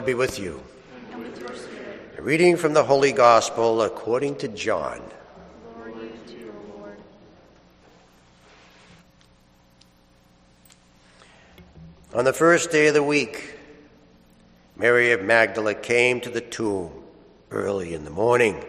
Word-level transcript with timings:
Lord 0.00 0.06
be 0.06 0.14
with 0.14 0.38
you. 0.38 0.62
and 1.12 1.22
with 1.22 1.38
your 1.38 1.50
A 2.16 2.22
reading 2.22 2.56
from 2.56 2.72
the 2.72 2.84
Holy 2.84 3.12
Gospel 3.12 3.82
according 3.82 4.36
to 4.36 4.48
John. 4.48 5.02
On 12.14 12.24
the 12.24 12.32
first 12.32 12.70
day 12.70 12.86
of 12.86 12.94
the 12.94 13.02
week, 13.02 13.56
Mary 14.74 15.12
of 15.12 15.22
Magdala 15.22 15.74
came 15.74 16.22
to 16.22 16.30
the 16.30 16.40
tomb 16.40 17.04
early 17.50 17.92
in 17.92 18.04
the 18.04 18.10
morning 18.10 18.64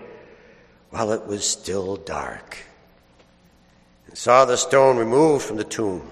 while 0.89 1.13
it 1.13 1.25
was 1.27 1.49
still 1.49 1.95
dark 1.95 2.57
and 4.07 4.17
saw 4.17 4.43
the 4.43 4.57
stone 4.57 4.97
removed 4.97 5.45
from 5.45 5.55
the 5.55 5.63
tomb. 5.63 6.11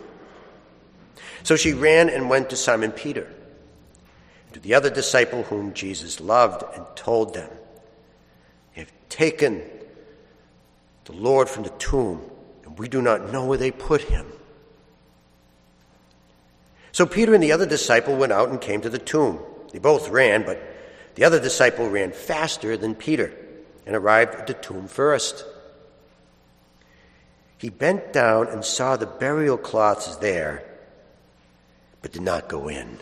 So 1.44 1.58
she 1.58 1.74
ran 1.74 2.10
and 2.10 2.30
went 2.30 2.50
to 2.52 2.56
Simon 2.56 2.94
Peter 2.94 3.28
to 4.54 4.60
the 4.60 4.74
other 4.74 4.90
disciple 4.90 5.44
whom 5.44 5.74
Jesus 5.74 6.20
loved 6.20 6.64
and 6.76 6.86
told 6.96 7.34
them, 7.34 7.50
They 8.76 8.82
have 8.82 8.92
taken 9.10 9.62
the 11.06 11.14
Lord 11.14 11.50
from 11.50 11.64
the 11.64 11.70
tomb, 11.72 12.22
and 12.66 12.78
we 12.78 12.88
do 12.88 13.02
not 13.02 13.32
know 13.32 13.46
where 13.46 13.58
they 13.58 13.72
put 13.72 14.02
him. 14.02 14.26
So 16.92 17.06
Peter 17.06 17.34
and 17.34 17.44
the 17.44 17.52
other 17.52 17.66
disciple 17.66 18.16
went 18.16 18.32
out 18.32 18.50
and 18.50 18.60
came 18.60 18.82
to 18.82 18.90
the 18.90 18.98
tomb. 18.98 19.40
They 19.72 19.80
both 19.80 20.10
ran, 20.10 20.44
but 20.44 20.62
the 21.16 21.24
other 21.24 21.40
disciple 21.40 21.90
ran 21.90 22.12
faster 22.12 22.76
than 22.76 22.96
Peter 22.96 23.34
and 23.86 23.96
arrived 23.96 24.36
at 24.36 24.48
the 24.48 24.54
tomb 24.54 24.88
first. 24.88 25.46
He 27.58 27.70
bent 27.70 28.14
down 28.14 28.48
and 28.48 28.64
saw 28.64 28.96
the 28.96 29.06
burial 29.06 29.58
cloths 29.58 30.16
there, 30.18 30.64
but 32.02 32.12
did 32.12 32.22
not 32.22 32.48
go 32.48 32.70
in. 32.70 33.00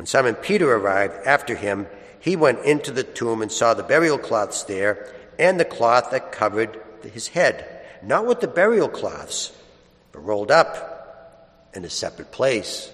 When 0.00 0.06
Simon 0.06 0.34
Peter 0.34 0.74
arrived 0.74 1.26
after 1.26 1.54
him, 1.54 1.86
he 2.20 2.34
went 2.34 2.64
into 2.64 2.90
the 2.90 3.04
tomb 3.04 3.42
and 3.42 3.52
saw 3.52 3.74
the 3.74 3.82
burial 3.82 4.16
cloths 4.16 4.62
there 4.62 5.14
and 5.38 5.60
the 5.60 5.64
cloth 5.66 6.10
that 6.12 6.32
covered 6.32 6.80
his 7.02 7.28
head, 7.28 7.82
not 8.02 8.24
with 8.24 8.40
the 8.40 8.48
burial 8.48 8.88
cloths, 8.88 9.52
but 10.10 10.24
rolled 10.24 10.50
up 10.50 11.68
in 11.74 11.84
a 11.84 11.90
separate 11.90 12.32
place. 12.32 12.90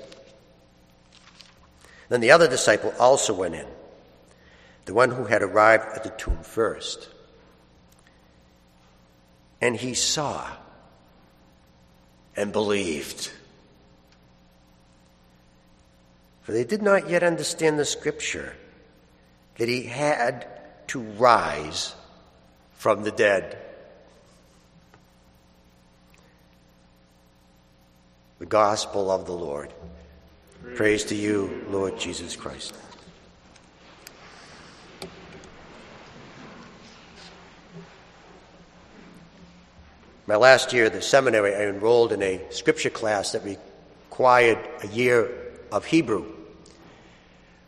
Then 2.08 2.20
the 2.20 2.32
other 2.32 2.48
disciple 2.48 2.92
also 2.98 3.32
went 3.34 3.54
in, 3.54 3.66
the 4.86 4.94
one 4.94 5.12
who 5.12 5.26
had 5.26 5.44
arrived 5.44 5.84
at 5.94 6.02
the 6.02 6.10
tomb 6.10 6.42
first. 6.42 7.08
And 9.60 9.76
he 9.76 9.94
saw 9.94 10.50
and 12.34 12.50
believed. 12.50 13.30
For 16.46 16.52
they 16.52 16.62
did 16.62 16.80
not 16.80 17.10
yet 17.10 17.24
understand 17.24 17.76
the 17.76 17.84
scripture 17.84 18.54
that 19.58 19.68
he 19.68 19.82
had 19.82 20.46
to 20.86 21.00
rise 21.00 21.92
from 22.74 23.02
the 23.02 23.10
dead. 23.10 23.58
The 28.38 28.46
gospel 28.46 29.10
of 29.10 29.26
the 29.26 29.32
Lord. 29.32 29.72
Praise, 30.62 30.76
Praise 30.76 31.04
to 31.06 31.16
you, 31.16 31.66
Lord 31.68 31.98
Jesus 31.98 32.36
Christ. 32.36 32.76
My 40.28 40.36
last 40.36 40.72
year 40.72 40.84
at 40.84 40.92
the 40.92 41.02
seminary, 41.02 41.56
I 41.56 41.62
enrolled 41.62 42.12
in 42.12 42.22
a 42.22 42.40
scripture 42.50 42.90
class 42.90 43.32
that 43.32 43.42
required 43.42 44.60
a 44.84 44.86
year 44.86 45.28
of 45.72 45.84
Hebrew 45.84 46.35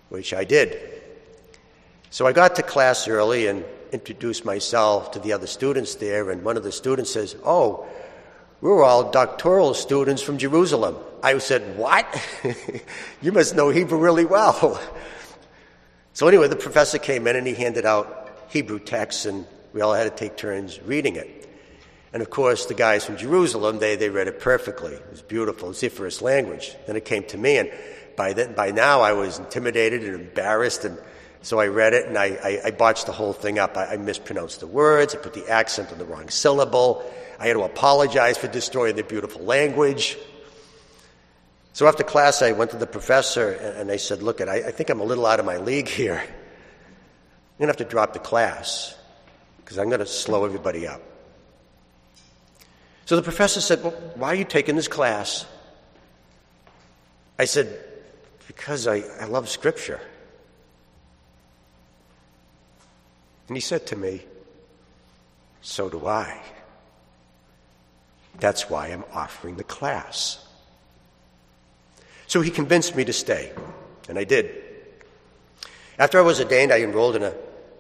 which 0.09 0.33
I 0.35 0.45
did. 0.45 0.79
So 2.11 2.27
I 2.27 2.33
got 2.33 2.57
to 2.57 2.63
class 2.63 3.07
early 3.09 3.47
and 3.47 3.65
introduced 3.93 4.45
myself 4.45 5.13
to 5.13 5.19
the 5.19 5.33
other 5.33 5.47
students 5.47 5.97
there, 5.97 6.31
and 6.31 6.43
one 6.43 6.57
of 6.57 6.63
the 6.63 6.73
students 6.73 7.13
says, 7.13 7.37
Oh, 7.45 7.87
we're 8.61 8.83
all 8.83 9.11
doctoral 9.11 9.75
students 9.75 10.23
from 10.23 10.39
Jerusalem. 10.39 10.97
I 11.23 11.37
said, 11.39 11.77
What? 11.77 12.07
you 13.23 13.33
must 13.33 13.55
know 13.55 13.71
Hebrew 13.71 13.99
really 13.99 14.25
well. 14.25 14.81
So, 16.15 16.27
anyway, 16.27 16.49
the 16.49 16.57
professor 16.57 16.99
came 16.99 17.29
in 17.29 17.37
and 17.37 17.47
he 17.47 17.55
handed 17.55 17.87
out 17.87 18.29
Hebrew 18.49 18.81
texts, 18.81 19.25
and 19.25 19.47
we 19.73 19.83
all 19.83 19.95
had 19.95 20.03
to 20.03 20.11
take 20.11 20.37
turns 20.37 20.83
reading 20.83 21.15
it. 21.15 21.48
And 22.13 22.23
of 22.23 22.31
course, 22.31 22.67
the 22.67 22.75
guys 22.75 23.05
from 23.05 23.17
Jerusalem, 23.17 23.79
they, 23.79 23.97
they 23.97 24.09
read 24.09 24.29
it 24.29 24.41
perfectly. 24.41 24.95
It 24.95 25.11
was 25.11 25.23
beautiful. 25.23 25.73
First 25.73 26.23
language. 26.23 26.75
Then 26.87 26.97
it 26.97 27.05
came 27.05 27.25
to 27.25 27.39
me, 27.39 27.59
and 27.59 27.71
by 28.17 28.33
then, 28.33 28.55
by 28.55 28.71
now 28.71 29.03
I 29.03 29.13
was 29.13 29.39
intimidated 29.39 30.05
and 30.05 30.15
embarrassed, 30.15 30.85
and 30.85 30.99
so 31.43 31.61
I 31.61 31.69
read 31.69 31.95
it 31.95 32.07
and 32.07 32.19
I, 32.19 32.27
I, 32.43 32.61
I 32.67 32.71
botched 32.73 33.07
the 33.07 33.13
whole 33.13 33.33
thing 33.33 33.59
up. 33.59 33.77
I, 33.77 33.95
I, 33.95 33.97
mispronounced 33.97 34.61
the 34.61 34.67
words. 34.67 35.15
I 35.15 35.19
put 35.19 35.35
the 35.35 35.49
accent 35.49 35.93
on 35.93 35.99
the 35.99 36.05
wrong 36.05 36.29
syllable. 36.29 37.09
I 37.39 37.47
had 37.47 37.53
to 37.53 37.63
apologize 37.63 38.37
for 38.37 38.49
destroying 38.49 38.97
the 38.97 39.05
beautiful 39.05 39.43
language. 39.43 40.19
So 41.75 41.87
after 41.87 42.03
class, 42.03 42.43
I 42.43 42.53
went 42.53 42.73
to 42.73 42.77
the 42.77 42.87
professor 42.87 43.53
and, 43.53 43.77
and 43.77 43.91
I 43.91 43.99
said, 43.99 44.23
"Look, 44.23 44.41
I, 44.41 44.57
I 44.57 44.71
think 44.73 44.91
I'm 44.91 45.01
a 45.01 45.05
little 45.05 45.27
out 45.27 45.39
of 45.39 45.47
my 45.47 45.59
league 45.59 45.89
here. 45.89 46.19
I'm 46.19 47.59
going 47.59 47.67
to 47.67 47.67
have 47.69 47.77
to 47.77 47.85
drop 47.85 48.13
the 48.15 48.19
class 48.19 48.97
because 49.59 49.79
I'm 49.79 49.89
going 49.89 50.01
to 50.01 50.07
slow 50.07 50.45
everybody 50.45 50.89
up." 50.89 51.08
So 53.09 53.17
the 53.17 53.23
professor 53.23 53.63
said, 53.63 53.83
Well, 53.83 53.93
why 54.17 54.29
are 54.29 54.35
you 54.35 54.45
taking 54.45 54.77
this 54.77 54.87
class? 54.87 55.47
I 57.39 57.47
said, 57.47 57.83
because 58.47 58.87
I, 58.87 58.97
I 59.19 59.25
love 59.25 59.49
Scripture. 59.49 59.99
And 63.47 63.57
he 63.57 63.63
said 63.63 63.87
to 63.87 63.97
me, 63.97 64.21
So 65.63 65.89
do 65.89 66.07
I. 66.07 66.39
That's 68.41 68.69
why 68.69 68.89
I'm 68.89 69.05
offering 69.15 69.57
the 69.57 69.65
class. 69.65 70.47
So 72.27 72.43
he 72.43 72.51
convinced 72.51 72.95
me 72.95 73.07
to 73.07 73.15
stay, 73.15 73.53
and 74.11 74.19
I 74.19 74.25
did. 74.25 74.51
After 75.99 76.19
I 76.19 76.21
was 76.21 76.41
ordained, 76.41 76.75
I 76.75 76.83
enrolled 76.83 77.17
in 77.17 77.23
a, 77.23 77.33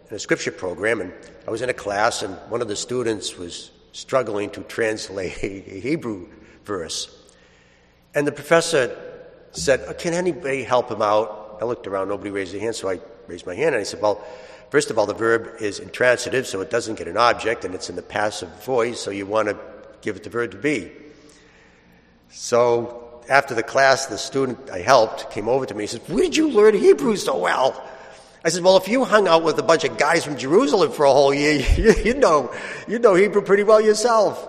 in 0.09 0.17
a 0.17 0.19
scripture 0.19 0.53
program, 0.53 1.03
and 1.03 1.13
I 1.47 1.51
was 1.51 1.61
in 1.61 1.69
a 1.69 1.75
class, 1.75 2.23
and 2.23 2.35
one 2.49 2.63
of 2.63 2.69
the 2.69 2.77
students 2.77 3.37
was 3.37 3.73
struggling 3.93 4.51
to 4.51 4.61
translate 4.63 5.43
a 5.43 5.81
Hebrew 5.81 6.29
verse. 6.65 7.15
And 8.15 8.27
the 8.27 8.33
professor 8.33 8.97
said, 9.53 9.81
uh, 9.89 9.93
Can 9.95 10.15
anybody 10.15 10.63
help 10.63 10.91
him 10.91 11.03
out? 11.03 11.59
I 11.61 11.65
looked 11.65 11.87
around, 11.87 12.09
nobody 12.09 12.31
raised 12.31 12.53
their 12.53 12.61
hand, 12.61 12.77
so 12.77 12.89
I 12.89 13.01
raised 13.27 13.47
my 13.47 13.55
hand 13.55 13.75
and 13.75 13.81
I 13.81 13.85
said, 13.85 14.01
Well, 14.01 14.25
first 14.71 14.91
of 14.91 14.99
all, 14.99 15.07
the 15.07 15.15
verb 15.15 15.57
is 15.61 15.79
intransitive, 15.79 16.47
so 16.47 16.61
it 16.61 16.71
doesn't 16.71 16.97
get 16.97 17.09
an 17.09 17.17
object, 17.17 17.65
and 17.65 17.75
it's 17.75 17.91
in 17.91 17.97
the 17.97 18.03
passive 18.03 18.65
voice, 18.65 19.01
so 19.01 19.11
you 19.11 19.27
want 19.27 19.49
to 19.49 19.59
give 20.01 20.17
it 20.17 20.25
the 20.25 20.31
verb 20.31 20.53
to 20.53 20.57
be. 20.57 20.93
So 22.31 23.23
after 23.29 23.55
the 23.55 23.63
class, 23.63 24.07
the 24.07 24.19
student 24.19 24.71
I 24.71 24.81
helped 24.81 25.31
came 25.31 25.49
over 25.49 25.67
to 25.67 25.75
me 25.75 25.85
and 25.85 25.91
said, 25.91 26.03
Where 26.09 26.23
did 26.23 26.37
you 26.37 26.51
learn 26.51 26.75
Hebrew 26.75 27.17
so 27.17 27.39
well? 27.39 27.83
I 28.45 28.51
said, 28.51 28.63
Well, 28.63 28.77
if 28.77 28.89
you 28.89 29.05
hung 29.05 29.27
out 29.27 29.43
with 29.43 29.59
a 29.59 29.63
bunch 29.63 29.85
of 29.85 29.99
guys 29.99 30.25
from 30.25 30.37
Jerusalem 30.37 30.93
for 30.93 31.05
a 31.05 31.13
whole 31.13 31.35
year, 31.35 31.61
you, 31.77 31.95
you 32.05 32.15
know, 32.15 32.55
you 32.87 32.99
know 32.99 33.15
Hebrew 33.15 33.43
pretty 33.43 33.65
well 33.65 33.81
yourself. 33.81 34.49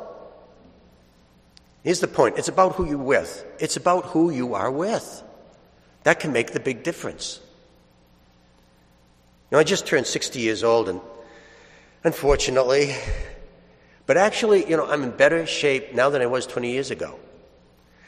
Here's 1.84 2.00
the 2.00 2.08
point 2.08 2.38
it's 2.38 2.50
about 2.50 2.76
who 2.76 2.86
you're 2.86 2.98
with, 2.98 3.46
it's 3.60 3.78
about 3.78 4.06
who 4.06 4.30
you 4.30 4.54
are 4.54 4.72
with. 4.72 5.24
That 6.04 6.20
can 6.20 6.32
make 6.32 6.52
the 6.52 6.60
big 6.60 6.84
difference. 6.84 7.42
Know, 9.52 9.58
I 9.58 9.64
just 9.64 9.88
turned 9.88 10.06
60 10.06 10.40
years 10.40 10.64
old, 10.64 10.90
and 10.90 11.02
unfortunately, 12.04 12.96
but 14.06 14.16
actually, 14.16 14.70
you 14.70 14.78
know, 14.78 14.86
I'm 14.86 15.04
in 15.04 15.12
better 15.12 15.46
shape 15.46 15.94
now 15.94 16.10
than 16.10 16.22
I 16.22 16.28
was 16.28 16.46
20 16.46 16.72
years 16.72 16.92
ago. 16.92 17.20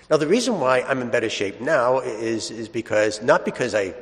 Now, 0.10 0.18
the 0.18 0.28
reason 0.28 0.60
why 0.60 0.82
I'm 0.82 1.02
in 1.02 1.10
better 1.10 1.30
shape 1.30 1.62
now 1.62 2.00
is, 2.00 2.52
is 2.52 2.70
because, 2.70 3.22
not 3.22 3.44
because 3.44 3.74
I 3.74 3.96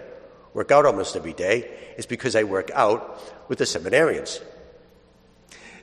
work 0.53 0.71
out 0.71 0.85
almost 0.85 1.15
every 1.15 1.33
day, 1.33 1.69
is 1.97 2.05
because 2.05 2.35
I 2.35 2.43
work 2.43 2.71
out 2.73 3.19
with 3.49 3.59
the 3.59 3.65
seminarians. 3.65 4.41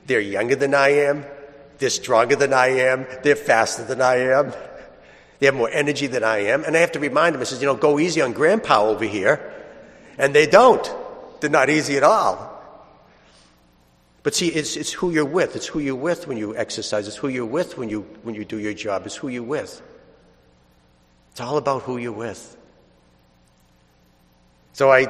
They're 0.05 0.21
younger 0.21 0.55
than 0.55 0.73
I 0.73 0.89
am, 0.89 1.25
they're 1.77 1.89
stronger 1.89 2.35
than 2.35 2.53
I 2.53 2.67
am. 2.67 3.05
They're 3.23 3.35
faster 3.35 3.83
than 3.83 4.01
I 4.01 4.15
am. 4.15 4.53
They 5.39 5.45
have 5.45 5.55
more 5.55 5.69
energy 5.69 6.07
than 6.07 6.23
I 6.23 6.39
am. 6.45 6.63
And 6.63 6.75
I 6.75 6.79
have 6.79 6.93
to 6.93 6.99
remind 6.99 7.35
them, 7.35 7.41
I 7.41 7.45
says, 7.45 7.61
you 7.61 7.67
know, 7.67 7.75
go 7.75 7.99
easy 7.99 8.21
on 8.21 8.33
grandpa 8.33 8.83
over 8.83 9.05
here. 9.05 9.53
And 10.17 10.33
they 10.33 10.47
don't. 10.47 10.91
They're 11.39 11.49
not 11.49 11.69
easy 11.69 11.97
at 11.97 12.03
all. 12.03 12.55
But 14.23 14.33
see, 14.33 14.47
it's, 14.47 14.75
it's 14.75 14.91
who 14.91 15.11
you're 15.11 15.25
with. 15.25 15.55
It's 15.55 15.67
who 15.67 15.79
you're 15.79 15.95
with 15.95 16.27
when 16.27 16.37
you 16.37 16.57
exercise. 16.57 17.07
It's 17.07 17.15
who 17.15 17.27
you're 17.27 17.45
with 17.45 17.77
when 17.77 17.89
you, 17.89 18.01
when 18.23 18.33
you 18.33 18.43
do 18.43 18.57
your 18.57 18.73
job. 18.73 19.05
It's 19.05 19.15
who 19.15 19.27
you're 19.27 19.43
with. 19.43 19.81
It's 21.31 21.39
all 21.39 21.57
about 21.57 21.83
who 21.83 21.97
you're 21.97 22.11
with. 22.11 22.57
So 24.77 24.91
I 24.91 25.07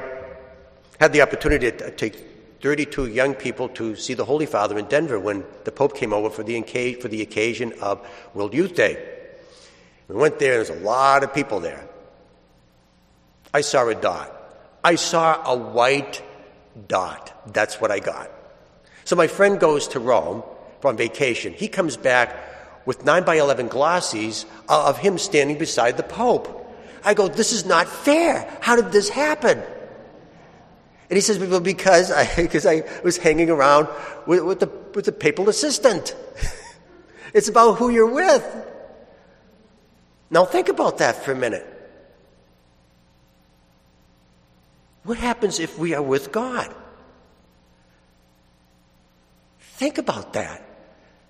had 0.98 1.12
the 1.12 1.20
opportunity 1.20 1.70
to 1.70 1.90
take 1.90 2.16
32 2.62 3.08
young 3.08 3.34
people 3.34 3.68
to 3.68 3.96
see 3.96 4.14
the 4.14 4.24
Holy 4.24 4.46
Father 4.46 4.78
in 4.78 4.86
Denver 4.86 5.20
when 5.20 5.44
the 5.64 5.70
Pope 5.70 5.94
came 5.94 6.14
over 6.14 6.30
for 6.30 6.42
the, 6.42 6.62
for 7.02 7.08
the 7.08 7.20
occasion 7.20 7.74
of 7.82 8.00
World 8.32 8.54
Youth 8.54 8.74
Day. 8.74 8.96
We 10.08 10.14
went 10.14 10.38
there, 10.38 10.54
there's 10.54 10.70
a 10.70 10.82
lot 10.82 11.22
of 11.22 11.34
people 11.34 11.60
there. 11.60 11.86
I 13.52 13.60
saw 13.60 13.86
a 13.86 13.94
dot. 13.94 14.32
I 14.82 14.94
saw 14.94 15.42
a 15.44 15.54
white 15.54 16.22
dot. 16.86 17.52
That's 17.52 17.78
what 17.78 17.90
I 17.90 17.98
got. 17.98 18.30
So 19.04 19.16
my 19.16 19.26
friend 19.26 19.60
goes 19.60 19.88
to 19.88 20.00
Rome 20.00 20.44
on 20.82 20.96
vacation. 20.96 21.52
He 21.52 21.68
comes 21.68 21.98
back 21.98 22.34
with 22.86 23.04
9 23.04 23.22
by 23.24 23.34
11 23.34 23.68
glossies 23.68 24.46
of 24.66 24.96
him 24.96 25.18
standing 25.18 25.58
beside 25.58 25.98
the 25.98 26.04
Pope. 26.04 26.58
I 27.04 27.14
go, 27.14 27.28
This 27.28 27.52
is 27.52 27.64
not 27.64 27.88
fair. 27.88 28.58
How 28.60 28.76
did 28.76 28.92
this 28.92 29.08
happen? 29.08 29.62
And 31.10 31.16
he 31.16 31.20
says, 31.20 31.38
Well, 31.38 31.60
because 31.60 32.10
I, 32.10 32.28
because 32.36 32.66
I 32.66 32.82
was 33.02 33.16
hanging 33.16 33.50
around 33.50 33.88
with, 34.26 34.42
with, 34.44 34.60
the, 34.60 34.70
with 34.94 35.04
the 35.04 35.12
papal 35.12 35.48
assistant. 35.48 36.14
it's 37.34 37.48
about 37.48 37.78
who 37.78 37.90
you're 37.90 38.12
with. 38.12 38.44
Now, 40.30 40.44
think 40.44 40.68
about 40.68 40.98
that 40.98 41.24
for 41.24 41.32
a 41.32 41.36
minute. 41.36 41.66
What 45.04 45.16
happens 45.16 45.58
if 45.58 45.78
we 45.78 45.94
are 45.94 46.02
with 46.02 46.32
God? 46.32 46.74
Think 49.58 49.96
about 49.96 50.34
that. 50.34 50.62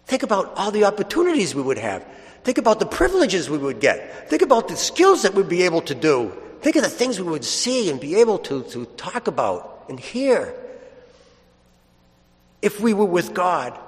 Think 0.07 0.23
about 0.23 0.55
all 0.57 0.71
the 0.71 0.85
opportunities 0.85 1.55
we 1.55 1.63
would 1.63 1.79
have. 1.79 2.05
Think 2.49 2.57
about 2.57 2.79
the 2.79 2.87
privileges 2.87 3.51
we 3.51 3.59
would 3.59 3.79
get. 3.79 4.31
Think 4.31 4.41
about 4.41 4.69
the 4.69 4.77
skills 4.77 5.21
that 5.25 5.35
we'd 5.35 5.51
be 5.51 5.65
able 5.65 5.83
to 5.83 5.95
do. 5.95 6.33
Think 6.63 6.77
of 6.77 6.83
the 6.83 6.89
things 6.89 7.21
we 7.21 7.29
would 7.29 7.45
see 7.45 7.91
and 7.91 8.01
be 8.01 8.15
able 8.15 8.39
to, 8.39 8.63
to 8.71 8.87
talk 8.97 9.27
about 9.27 9.85
and 9.91 10.01
hear. 10.01 10.55
If 12.63 12.81
we 12.81 12.95
were 12.95 13.05
with 13.05 13.35
God, 13.35 13.79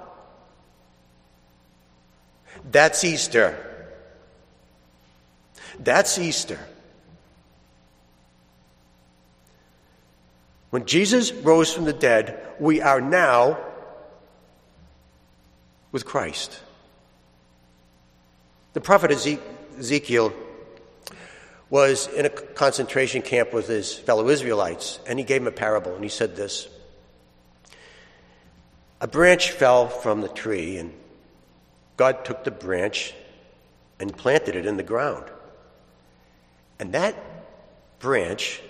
that's 2.70 3.02
Easter. 3.02 3.56
That's 5.78 6.18
Easter. 6.18 6.58
When 10.68 10.84
Jesus 10.84 11.32
rose 11.32 11.72
from 11.72 11.86
the 11.86 11.94
dead, 11.94 12.38
we 12.58 12.82
are 12.82 13.00
now 13.00 13.58
with 15.92 16.04
Christ. 16.04 16.60
The 18.72 18.80
prophet 18.80 19.10
Ezekiel 19.10 20.32
was 21.70 22.06
in 22.08 22.26
a 22.26 22.30
concentration 22.30 23.22
camp 23.22 23.52
with 23.52 23.66
his 23.66 23.94
fellow 23.94 24.28
Israelites, 24.28 25.00
and 25.06 25.18
he 25.18 25.24
gave 25.24 25.42
him 25.42 25.48
a 25.48 25.52
parable, 25.52 25.94
and 25.94 26.04
he 26.04 26.10
said 26.10 26.36
this 26.36 26.68
A 29.00 29.08
branch 29.08 29.50
fell 29.50 29.88
from 29.88 30.20
the 30.20 30.28
tree, 30.28 30.76
and 30.76 30.92
God 31.96 32.24
took 32.24 32.44
the 32.44 32.50
branch 32.50 33.14
and 33.98 34.16
planted 34.16 34.56
it 34.56 34.66
in 34.66 34.76
the 34.76 34.82
ground. 34.82 35.24
And 36.78 36.92
that 36.92 37.14
branch 37.98 38.62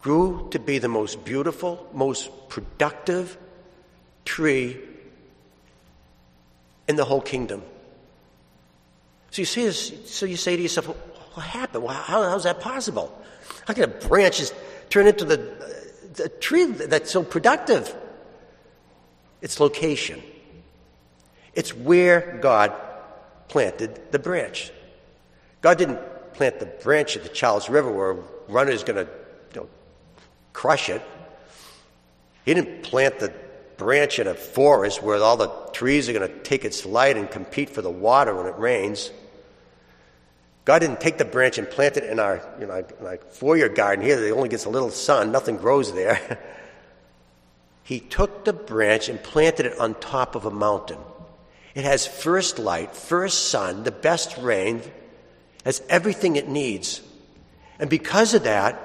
grew 0.00 0.48
to 0.50 0.58
be 0.58 0.78
the 0.78 0.88
most 0.88 1.24
beautiful, 1.24 1.88
most 1.92 2.30
productive 2.48 3.38
tree 4.24 4.76
in 6.86 6.96
the 6.96 7.04
whole 7.04 7.20
kingdom. 7.20 7.62
So 9.36 9.42
you, 9.42 9.44
see 9.44 9.70
so 10.06 10.24
you 10.24 10.38
say 10.38 10.56
to 10.56 10.62
yourself, 10.62 10.86
what 10.86 11.44
happened? 11.44 11.84
Well, 11.84 11.92
how, 11.92 12.22
how's 12.22 12.44
that 12.44 12.58
possible? 12.58 13.12
How 13.66 13.74
can 13.74 13.84
a 13.84 13.88
branch 13.88 14.38
just 14.38 14.54
turn 14.88 15.06
into 15.06 15.26
the, 15.26 15.36
the 16.14 16.30
tree 16.30 16.64
that's 16.64 17.10
so 17.10 17.22
productive? 17.22 17.94
It's 19.42 19.60
location. 19.60 20.22
It's 21.52 21.74
where 21.74 22.38
God 22.40 22.72
planted 23.48 24.10
the 24.10 24.18
branch. 24.18 24.72
God 25.60 25.76
didn't 25.76 26.00
plant 26.32 26.58
the 26.58 26.64
branch 26.64 27.18
at 27.18 27.22
the 27.22 27.28
Charles 27.28 27.68
River 27.68 27.92
where 27.92 28.12
a 28.12 28.18
runner 28.48 28.70
is 28.70 28.84
going 28.84 29.04
to 29.04 29.12
you 29.52 29.60
know, 29.60 29.68
crush 30.54 30.88
it. 30.88 31.02
He 32.46 32.54
didn't 32.54 32.84
plant 32.84 33.18
the 33.18 33.34
branch 33.76 34.18
in 34.18 34.28
a 34.28 34.34
forest 34.34 35.02
where 35.02 35.22
all 35.22 35.36
the 35.36 35.50
trees 35.74 36.08
are 36.08 36.14
going 36.14 36.26
to 36.26 36.38
take 36.38 36.64
its 36.64 36.86
light 36.86 37.18
and 37.18 37.30
compete 37.30 37.68
for 37.68 37.82
the 37.82 37.90
water 37.90 38.34
when 38.34 38.46
it 38.46 38.56
rains. 38.56 39.10
God 40.66 40.80
didn't 40.80 41.00
take 41.00 41.16
the 41.16 41.24
branch 41.24 41.58
and 41.58 41.70
plant 41.70 41.96
it 41.96 42.04
in 42.04 42.18
our 42.18 42.42
you 42.60 42.66
know, 42.66 42.84
like 43.00 43.30
foyer 43.30 43.68
garden 43.68 44.04
here. 44.04 44.22
It 44.22 44.32
only 44.32 44.48
gets 44.48 44.64
a 44.64 44.68
little 44.68 44.90
sun, 44.90 45.30
nothing 45.30 45.56
grows 45.56 45.94
there. 45.94 46.38
he 47.84 48.00
took 48.00 48.44
the 48.44 48.52
branch 48.52 49.08
and 49.08 49.22
planted 49.22 49.66
it 49.66 49.78
on 49.78 49.94
top 49.94 50.34
of 50.34 50.44
a 50.44 50.50
mountain. 50.50 50.98
It 51.76 51.84
has 51.84 52.04
first 52.04 52.58
light, 52.58 52.96
first 52.96 53.48
sun, 53.48 53.84
the 53.84 53.92
best 53.92 54.36
rain, 54.38 54.82
has 55.64 55.82
everything 55.88 56.34
it 56.34 56.48
needs. 56.48 57.00
And 57.78 57.88
because 57.88 58.34
of 58.34 58.42
that, 58.42 58.80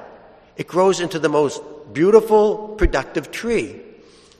it 0.57 0.67
grows 0.67 0.99
into 0.99 1.17
the 1.17 1.29
most 1.29 1.63
beautiful, 1.93 2.75
productive 2.77 3.31
tree. 3.31 3.81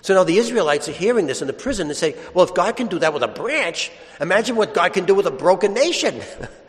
So 0.04 0.14
now 0.14 0.24
the 0.24 0.38
Israelites 0.38 0.88
are 0.90 0.94
hearing 0.94 1.26
this 1.26 1.42
in 1.42 1.48
the 1.48 1.54
prison 1.54 1.88
and 1.88 1.98
say, 1.98 2.16
well, 2.36 2.46
if 2.46 2.54
God 2.54 2.76
can 2.76 2.86
do 2.86 3.00
that 3.00 3.14
with 3.16 3.24
a 3.24 3.28
branch, 3.28 3.92
imagine 4.20 4.56
what 4.56 4.76
God 4.76 4.94
can 4.94 5.06
do 5.06 5.16
with 5.16 5.26
a 5.26 5.32
broken 5.32 5.74
nation. 5.74 6.22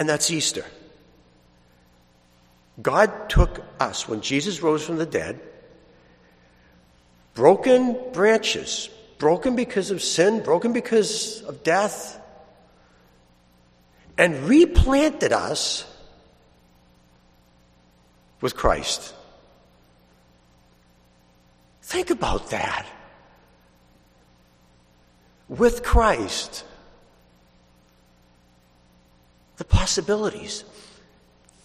and 0.00 0.08
that's 0.08 0.30
Easter. 0.30 0.64
God 2.80 3.28
took 3.28 3.62
us, 3.78 4.08
when 4.08 4.22
Jesus 4.22 4.62
rose 4.62 4.82
from 4.82 4.96
the 4.96 5.04
dead, 5.04 5.38
broken 7.34 7.96
branches, 8.12 8.88
broken 9.18 9.54
because 9.54 9.90
of 9.90 10.02
sin, 10.02 10.42
broken 10.42 10.72
because 10.72 11.42
of 11.42 11.62
death, 11.62 12.18
and 14.16 14.48
replanted 14.48 15.34
us 15.34 15.84
with 18.40 18.56
Christ. 18.56 19.14
Think 21.82 22.08
about 22.08 22.50
that. 22.50 22.86
With 25.48 25.82
Christ, 25.82 26.64
the 29.60 29.64
possibilities. 29.66 30.64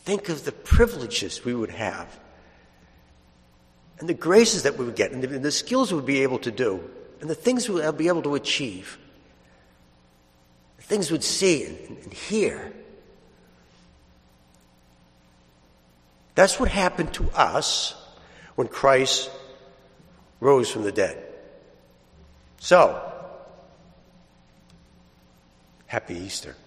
Think 0.04 0.28
of 0.28 0.44
the 0.44 0.52
privileges 0.52 1.46
we 1.46 1.56
would 1.56 1.70
have 1.70 2.20
and 4.00 4.10
the 4.10 4.14
graces 4.14 4.64
that 4.64 4.78
we 4.78 4.84
would 4.84 4.98
get 4.98 5.14
and 5.14 5.24
the, 5.24 5.28
the 5.40 5.50
skills 5.50 5.94
we 5.94 5.96
would 5.96 6.06
be 6.06 6.22
able 6.22 6.40
to 6.40 6.52
do 6.52 6.84
and 7.22 7.30
the 7.30 7.36
things 7.36 7.70
we 7.70 7.76
would 7.76 7.98
be 7.98 8.10
able 8.10 8.22
to 8.24 8.36
achieve. 8.36 8.98
The 10.76 10.84
things 10.84 11.10
we'd 11.10 11.24
see 11.24 11.64
and, 11.64 11.98
and 12.04 12.14
hear. 12.14 12.74
That's 16.36 16.60
what 16.60 16.68
happened 16.68 17.14
to 17.14 17.32
us 17.32 17.96
when 18.56 18.68
Christ 18.68 19.32
rose 20.42 20.70
from 20.70 20.84
the 20.84 20.92
dead. 20.92 21.18
So, 22.60 23.02
happy 25.88 26.16
Easter. 26.16 26.58